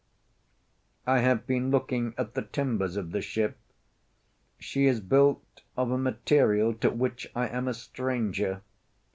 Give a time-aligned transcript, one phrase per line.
[1.05, 3.55] I have been looking at the timbers of the ship.
[4.57, 8.63] She is built of a material to which I am a stranger.